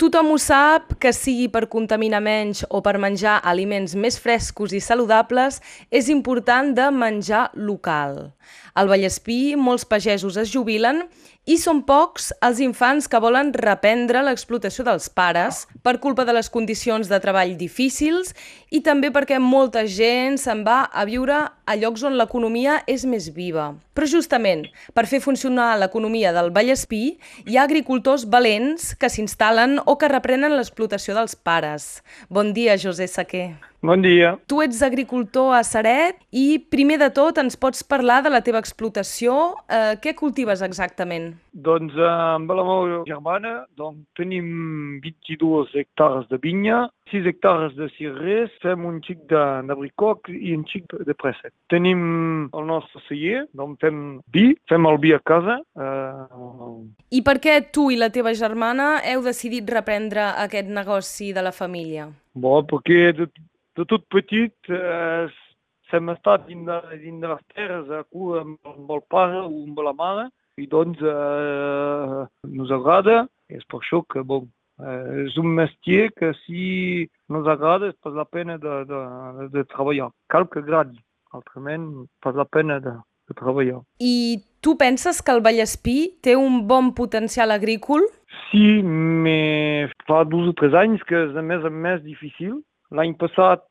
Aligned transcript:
Tothom 0.00 0.30
ho 0.32 0.36
sap 0.40 0.94
que 0.96 1.10
sigui 1.12 1.50
per 1.52 1.66
contaminar 1.68 2.22
menys 2.24 2.62
o 2.72 2.78
per 2.80 2.94
menjar 2.96 3.34
aliments 3.50 3.92
més 3.92 4.16
frescos 4.16 4.72
i 4.72 4.80
saludables, 4.80 5.58
és 5.92 6.08
important 6.08 6.70
de 6.72 6.86
menjar 6.88 7.50
local. 7.52 8.30
Al 8.72 8.88
Vallespí, 8.88 9.58
molts 9.60 9.84
pagesos 9.84 10.38
es 10.40 10.48
jubilen 10.54 11.02
i 11.44 11.58
són 11.60 11.82
pocs 11.84 12.30
els 12.46 12.62
infants 12.64 13.10
que 13.12 13.20
volen 13.20 13.52
reprendre 13.52 14.22
l'explotació 14.24 14.86
dels 14.88 15.10
pares 15.12 15.66
per 15.84 15.98
culpa 16.00 16.24
de 16.24 16.32
les 16.32 16.48
condicions 16.48 17.12
de 17.12 17.20
treball 17.20 17.52
difícils 17.60 18.32
i 18.72 18.80
també 18.80 19.12
perquè 19.12 19.36
molta 19.36 19.84
gent 19.84 20.40
se'n 20.40 20.64
va 20.64 20.86
a 20.88 21.04
viure 21.04 21.42
a 21.70 21.76
llocs 21.78 22.02
on 22.02 22.16
l'economia 22.18 22.80
és 22.90 23.04
més 23.06 23.28
viva. 23.30 23.68
Però 23.94 24.08
justament, 24.10 24.64
per 24.96 25.04
fer 25.06 25.20
funcionar 25.22 25.76
l'economia 25.78 26.32
del 26.34 26.50
Vallespí, 26.56 27.02
hi 27.46 27.58
ha 27.58 27.66
agricultors 27.68 28.26
valents 28.26 28.90
que 28.98 29.10
s'instal·len 29.12 29.78
o 29.86 29.94
que 30.00 30.10
reprenen 30.10 30.56
l'explotació 30.56 31.14
dels 31.14 31.36
pares. 31.38 32.00
Bon 32.28 32.50
dia, 32.56 32.74
José 32.74 33.06
Saquer. 33.06 33.52
Bon 33.82 34.02
dia. 34.04 34.34
Tu 34.44 34.58
ets 34.60 34.82
agricultor 34.84 35.54
a 35.56 35.62
Saret 35.64 36.18
i, 36.36 36.58
primer 36.60 36.98
de 37.00 37.08
tot, 37.16 37.38
ens 37.40 37.56
pots 37.56 37.80
parlar 37.80 38.18
de 38.20 38.28
la 38.28 38.42
teva 38.44 38.60
explotació. 38.60 39.54
Eh, 39.72 39.94
què 40.04 40.12
cultives 40.18 40.60
exactament? 40.60 41.30
Doncs 41.56 41.96
eh, 41.96 42.10
amb 42.36 42.52
la 42.52 42.66
meva 42.66 43.00
germana 43.08 43.54
doncs, 43.80 44.04
tenim 44.20 45.00
22 45.00 45.72
hectares 45.80 46.28
de 46.28 46.36
vinya, 46.44 46.82
6 47.10 47.26
hectares 47.32 47.72
de 47.80 47.88
cirrers, 47.96 48.52
fem 48.60 48.84
un 48.84 49.00
xic 49.06 49.24
d'abricoc 49.32 50.28
i 50.28 50.52
un 50.58 50.68
xic 50.68 50.92
de 51.08 51.16
préssec. 51.16 51.54
Tenim 51.72 52.02
el 52.52 52.68
nostre 52.68 53.00
celler, 53.08 53.46
doncs 53.56 53.80
fem 53.80 54.04
vi, 54.28 54.50
fem 54.68 54.92
el 54.92 55.00
vi 55.00 55.16
a 55.16 55.24
casa. 55.24 55.56
Eh... 55.80 57.16
I 57.16 57.24
per 57.24 57.40
què 57.40 57.62
tu 57.72 57.88
i 57.88 57.96
la 57.96 58.12
teva 58.12 58.36
germana 58.36 58.98
heu 59.08 59.24
decidit 59.24 59.72
reprendre 59.72 60.34
aquest 60.44 60.68
negoci 60.68 61.32
de 61.32 61.48
la 61.48 61.56
família? 61.56 62.10
Bon, 62.36 62.62
perquè 62.62 63.14
de, 63.76 63.86
tot 63.86 64.06
petit 64.12 64.72
eh, 64.72 65.30
hem 65.92 66.12
estat 66.14 66.46
dins 66.46 66.66
de, 66.66 66.78
dins 67.02 67.20
de 67.22 67.32
les 67.32 67.42
terres 67.54 67.90
a 67.90 68.04
cura 68.14 68.44
amb, 68.44 68.58
amb 68.66 68.94
el 68.96 69.02
pare 69.10 69.42
o 69.42 69.50
amb 69.64 69.82
la 69.86 69.94
mare 69.96 70.28
i 70.60 70.66
doncs 70.70 71.00
eh, 71.02 72.24
ens 72.46 72.72
agrada 72.76 73.24
és 73.50 73.64
per 73.70 73.80
això 73.80 74.02
que 74.12 74.22
bon, 74.26 74.46
eh, 74.82 75.26
és 75.26 75.36
un 75.40 75.50
mestier 75.56 76.10
que 76.16 76.32
si 76.44 77.06
no 77.28 77.42
ens 77.42 77.50
agrada 77.50 77.90
és 77.90 77.98
per 78.02 78.14
la 78.16 78.26
pena 78.26 78.58
de, 78.62 78.82
de, 78.90 79.00
de, 79.54 79.64
treballar. 79.74 80.10
Cal 80.30 80.46
que 80.52 80.62
agradi, 80.62 80.98
altrament 81.34 81.88
per 82.22 82.34
la 82.38 82.46
pena 82.46 82.78
de, 82.84 82.94
de 83.30 83.38
treballar. 83.40 83.80
I 83.98 84.40
tu 84.62 84.76
penses 84.78 85.22
que 85.22 85.34
el 85.34 85.42
Vallespí 85.44 85.98
té 86.22 86.36
un 86.38 86.64
bon 86.70 86.92
potencial 86.94 87.54
agrícola? 87.56 88.06
Sí, 88.50 88.80
però 88.82 89.90
fa 90.08 90.24
dos 90.26 90.50
o 90.50 90.56
tres 90.58 90.74
anys 90.74 91.02
que 91.06 91.18
és 91.26 91.32
de 91.34 91.42
més 91.46 91.64
en 91.66 91.76
més 91.82 92.02
difícil. 92.06 92.60
L'any 92.90 93.14
passat 93.18 93.66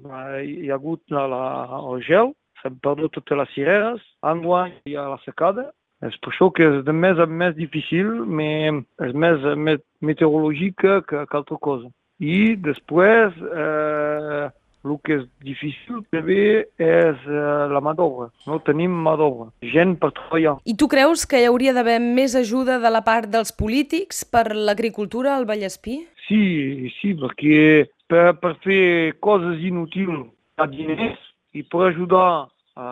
hi 0.00 0.70
ha 0.70 0.76
hagut 0.76 1.02
la, 1.12 1.26
la, 1.30 1.44
el 1.92 2.02
gel, 2.04 2.32
s'han 2.60 2.76
perdut 2.84 3.14
totes 3.16 3.38
les 3.40 3.54
cireres, 3.54 4.04
enguany 4.24 4.74
hi 4.88 4.96
ha 4.96 5.08
la 5.12 5.20
secada, 5.24 5.70
és 6.04 6.16
per 6.20 6.32
això 6.32 6.50
que 6.52 6.66
és 6.68 6.82
de 6.84 6.92
més 6.92 7.20
en 7.22 7.32
més 7.40 7.56
difícil, 7.56 8.12
però 8.28 8.82
és 9.08 9.16
més, 9.16 9.48
més 9.56 9.80
meteorològica 10.04 11.00
que, 11.08 11.24
que 11.24 11.38
altra 11.38 11.56
cosa. 11.60 11.88
I 12.20 12.56
després, 12.64 13.36
eh, 13.36 14.46
el 14.86 14.98
que 15.04 15.16
és 15.18 15.24
difícil 15.44 16.02
també 16.14 16.64
és 16.78 17.24
eh, 17.26 17.64
la 17.72 17.82
mà 17.84 17.92
d'obra. 17.96 18.28
No 18.46 18.60
tenim 18.64 18.92
mà 19.04 19.16
d'obra, 19.18 19.50
gent 19.72 19.96
per 20.00 20.12
treballar. 20.16 20.56
I 20.64 20.76
tu 20.78 20.88
creus 20.92 21.26
que 21.28 21.40
hi 21.42 21.48
hauria 21.48 21.74
d'haver 21.76 21.98
més 22.04 22.36
ajuda 22.38 22.78
de 22.82 22.92
la 22.92 23.02
part 23.04 23.28
dels 23.32 23.52
polítics 23.56 24.24
per 24.24 24.48
l'agricultura 24.54 25.34
al 25.36 25.48
Vallespí? 25.48 26.02
Sí, 26.26 26.90
sí, 26.98 27.12
perquè 27.18 27.86
per, 28.10 28.34
per 28.40 28.54
fer 28.64 29.14
coses 29.24 29.62
inútils 29.62 30.28
a 30.56 30.66
diners 30.70 31.18
i 31.56 31.62
per 31.62 31.90
ajudar 31.90 32.48
a 32.76 32.86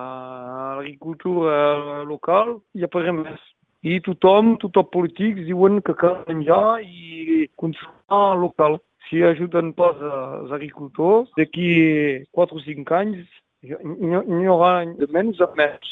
l'agricultura 0.79 2.03
local 2.09 2.59
hi 2.75 2.85
ha 2.85 2.91
per 2.91 3.05
més. 3.13 3.41
I 3.85 3.99
tothom, 4.01 4.55
tots 4.63 4.81
els 4.81 4.91
polítics 4.95 5.45
diuen 5.45 5.83
que 5.85 5.93
cal 6.01 6.23
menjar 6.29 6.81
i 6.81 7.45
consumar 7.61 8.39
local. 8.41 8.79
Si 9.05 9.21
ajuden 9.21 9.75
pas 9.77 9.99
els 10.01 10.55
agricultors, 10.57 11.29
d'aquí 11.37 12.25
4 12.33 12.57
o 12.57 12.63
5 12.65 12.97
anys 12.97 13.27
n'hi 13.65 14.49
haurà 14.49 14.87
de 14.97 15.09
menys 15.13 15.43
a 15.45 15.51
menys. 15.59 15.91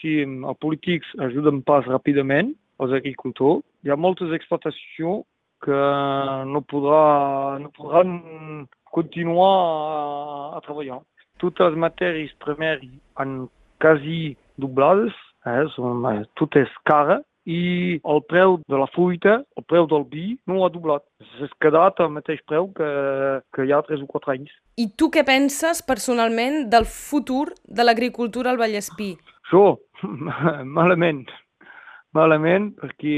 Si 0.00 0.20
els 0.24 0.60
polítics 0.60 1.08
ajuden 1.24 1.62
pas 1.64 1.88
ràpidament 1.88 2.52
els 2.80 2.92
agricultors, 2.96 3.64
hi 3.84 3.92
ha 3.92 3.96
moltes 3.96 4.32
explotacions 4.36 5.24
que 5.64 5.80
no, 6.50 6.62
podrà, 6.70 7.58
no 7.62 7.70
podran 7.76 8.14
continuar 8.90 9.54
a, 9.54 10.58
a 10.58 10.60
treballar. 10.66 11.00
Totes 11.40 11.72
les 11.72 11.80
matèries 11.86 12.36
primeres 12.44 12.86
han 13.20 13.48
quasi 13.80 14.36
doblades, 14.60 15.16
eh, 15.48 15.64
són, 15.74 16.04
tot 16.36 16.56
és 16.60 16.72
cara, 16.88 17.20
i 17.48 17.98
el 18.04 18.20
preu 18.28 18.58
de 18.68 18.78
la 18.78 18.86
fruita, 18.94 19.40
el 19.56 19.64
preu 19.68 19.86
del 19.88 20.04
vi, 20.10 20.26
no 20.46 20.64
ha 20.64 20.70
doblat. 20.72 21.04
S'ha 21.38 21.48
quedat 21.64 22.00
al 22.00 22.12
mateix 22.12 22.42
preu 22.48 22.68
que, 22.76 22.90
que 23.54 23.66
hi 23.66 23.72
ha 23.72 23.80
3 23.86 24.04
o 24.04 24.08
4 24.10 24.34
anys. 24.36 24.52
I 24.76 24.90
tu 24.96 25.10
què 25.12 25.24
penses 25.26 25.82
personalment 25.86 26.66
del 26.72 26.86
futur 26.88 27.50
de 27.64 27.86
l'agricultura 27.86 28.52
al 28.52 28.60
Vallespí? 28.60 29.14
Jo, 29.50 29.78
malament. 30.78 31.24
Malament, 32.16 32.72
perquè 32.80 33.16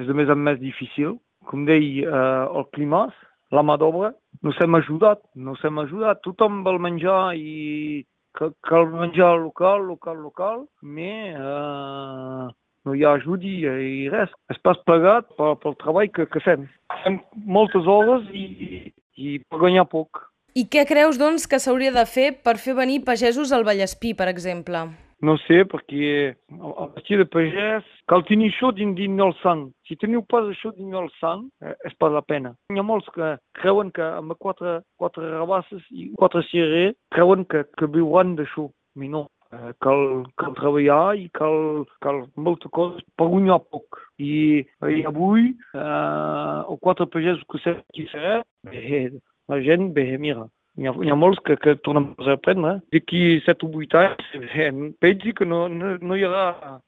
és 0.00 0.08
de 0.08 0.16
més 0.16 0.30
en 0.32 0.40
més 0.40 0.58
difícil. 0.60 1.18
Com 1.44 1.66
deia, 1.68 2.08
eh, 2.08 2.44
el 2.56 2.64
clima, 2.72 3.04
la 3.52 3.62
mà 3.62 3.76
d'obra, 3.76 4.14
no 4.42 4.52
s'hem 4.56 4.78
ajudat, 4.80 5.20
no 5.36 5.54
s'hem 5.60 5.78
ajudat. 5.82 6.22
Tothom 6.24 6.62
vol 6.64 6.80
menjar 6.80 7.34
i 7.36 8.04
cal 8.34 8.88
menjar 8.90 9.36
local, 9.38 9.84
local, 9.86 10.18
local, 10.18 10.64
però 10.80 11.10
eh, 11.44 12.52
no 12.84 12.94
hi 12.94 13.04
ha 13.04 13.14
ajuda 13.18 13.46
i, 13.48 13.56
i 14.04 14.08
res. 14.12 14.32
És 14.52 14.60
pas 14.64 14.80
plegat 14.88 15.28
pel, 15.38 15.56
pel 15.62 15.78
treball 15.80 16.10
que, 16.16 16.26
que 16.26 16.42
fem. 16.44 16.66
Fem 17.04 17.20
moltes 17.58 17.86
hores 17.86 18.28
i, 18.32 18.90
i 19.16 19.38
per 19.48 19.62
guanyar 19.62 19.86
poc. 19.92 20.24
I 20.54 20.68
què 20.70 20.84
creus, 20.86 21.18
doncs, 21.18 21.48
que 21.50 21.58
s'hauria 21.58 21.90
de 21.94 22.04
fer 22.06 22.28
per 22.46 22.56
fer 22.62 22.76
venir 22.78 23.02
pagesos 23.06 23.52
al 23.52 23.66
Vallespí, 23.66 24.14
per 24.14 24.28
exemple? 24.30 24.86
No 25.24 25.36
sé, 25.46 25.62
perquè 25.70 26.08
el 26.52 26.88
vestir 26.94 27.16
de 27.20 27.24
pagès 27.32 27.84
cal 28.10 28.24
tenir 28.28 28.50
això 28.50 28.70
dins, 28.76 28.96
dins 28.98 29.22
el 29.24 29.32
sang. 29.40 29.62
Si 29.88 29.96
teniu 30.00 30.24
pas 30.28 30.44
això 30.50 30.72
dins 30.76 30.96
el 31.00 31.06
sang, 31.20 31.46
eh, 31.64 31.72
és 31.88 31.94
pas 32.00 32.12
la 32.12 32.20
pena. 32.20 32.52
Hi 32.72 32.80
ha 32.80 32.84
molts 32.84 33.08
que 33.14 33.30
creuen 33.60 33.92
que 33.96 34.04
amb 34.04 34.34
quatre, 34.44 34.80
quatre 35.00 35.30
rabasses 35.36 35.86
i 35.92 36.10
quatre 36.20 36.42
cirer 36.50 36.90
creuen 37.14 37.46
que, 37.48 37.64
que 37.78 37.88
viuran 37.94 38.34
d'això. 38.40 38.66
Però 38.94 39.10
no, 39.14 39.22
eh, 39.54 39.72
cal, 39.86 40.04
cal 40.40 40.58
treballar 40.58 41.14
i 41.16 41.28
cal, 41.38 41.86
cal 42.04 42.24
moltes 42.36 42.72
coses 42.76 43.06
per 43.16 43.30
guanyar 43.32 43.62
poc. 43.72 44.02
I, 44.20 44.60
i 44.92 45.06
avui, 45.08 45.54
eh, 45.72 46.58
els 46.68 46.82
quatre 46.84 47.08
pagesos 47.14 47.48
que 47.48 47.62
sé 47.64 47.78
qui 47.96 48.04
serà, 48.12 48.42
bé, 48.68 49.06
la 49.48 49.62
gent, 49.64 49.88
bé, 49.96 50.10
mira, 50.20 50.44
hi 50.76 50.88
ha, 50.88 50.92
ha 50.92 51.16
molts 51.18 51.40
que, 51.46 51.56
que 51.62 51.76
tornen 51.86 52.12
a 52.18 52.34
aprendre. 52.34 52.76
D'aquí 52.94 53.40
7 53.46 53.66
o 53.66 53.82
8 53.82 54.00
anys, 54.00 54.94
veig 55.04 55.26
que 55.38 55.46
no, 55.46 55.66
no, 55.70 55.94
no 56.00 56.18
hi 56.18 56.24
haurà 56.26 56.78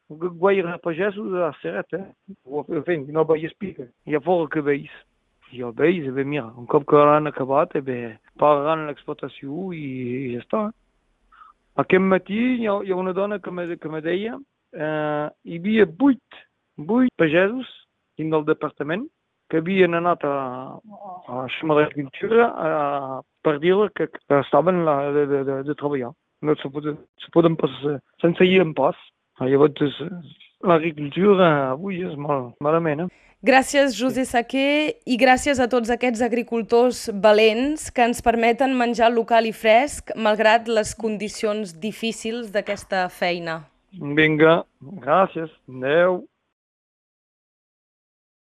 gaire 0.43 0.79
pagesos 0.85 1.37
a 1.39 1.53
Seret, 1.61 1.99
eh? 1.99 2.07
O, 2.45 2.65
en 2.67 2.83
fi, 2.87 2.99
no 3.15 3.27
vaig 3.29 3.47
explicar. 3.47 3.91
Hi 4.07 4.19
ha 4.19 4.23
fora 4.25 4.51
que 4.53 4.65
veus. 4.67 4.91
I 5.55 5.63
el 5.63 5.77
veus, 5.79 6.11
bé, 6.15 6.25
mira, 6.27 6.49
un 6.59 6.67
cop 6.67 6.89
que 6.91 6.99
l'han 6.99 7.31
acabat, 7.31 7.79
bé, 7.87 8.17
pararan 8.43 8.89
l'explotació 8.89 9.71
i, 9.71 9.87
i 10.27 10.35
ja 10.35 10.43
està. 10.43 10.67
Aquest 11.79 12.03
matí 12.03 12.41
hi 12.57 12.67
ha, 12.67 12.81
hi 12.83 12.93
ha 12.93 12.99
una 12.99 13.15
dona 13.15 13.39
que 13.39 13.53
me, 13.55 13.69
que 13.79 13.91
me 13.93 14.03
deia 14.03 14.35
eh, 14.77 15.29
hi 15.45 15.59
havia 15.59 15.87
8, 15.87 16.19
8 16.87 17.15
pagesos 17.17 17.69
dins 18.19 18.33
del 18.33 18.47
departament 18.49 19.07
que 19.51 19.61
havien 19.63 19.95
anat 19.95 20.25
a, 20.27 20.37
a 21.29 21.43
la 21.47 21.79
d'Agricultura 21.81 22.49
per 23.47 23.59
dir 23.63 23.75
que, 23.95 24.09
que 24.11 24.41
estaven 24.41 24.85
la, 24.85 24.97
de, 25.15 25.27
de, 25.31 25.45
de, 25.45 25.61
de 25.69 25.75
treballar. 25.75 26.13
No 26.43 26.55
se 26.61 26.69
poden, 26.69 26.99
se 27.23 27.31
poden 27.33 27.57
pas, 27.57 27.71
sense 28.21 28.45
ir 28.45 28.61
en 28.61 28.75
pas. 28.75 28.97
Llavors, 29.41 30.01
l'agricultura 30.65 31.71
avui 31.71 32.03
és 32.05 32.17
mal, 32.17 32.51
malament. 32.65 33.07
Eh? 33.07 33.27
Gràcies, 33.47 33.95
José 33.95 34.25
Saquer, 34.25 34.97
i 35.07 35.19
gràcies 35.21 35.61
a 35.61 35.69
tots 35.71 35.93
aquests 35.93 36.23
agricultors 36.25 37.05
valents 37.23 37.91
que 37.95 38.07
ens 38.09 38.23
permeten 38.25 38.75
menjar 38.75 39.13
local 39.13 39.47
i 39.47 39.53
fresc, 39.55 40.15
malgrat 40.17 40.71
les 40.73 40.95
condicions 40.97 41.77
difícils 41.83 42.49
d'aquesta 42.55 43.07
feina. 43.13 43.61
Vinga, 44.17 44.63
gràcies. 45.05 45.53
Adéu. 45.69 46.25